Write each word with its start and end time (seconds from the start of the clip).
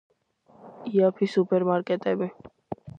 იაფი 0.93 1.29
სუპერ 1.37 1.69
მარკეტები 1.71 2.35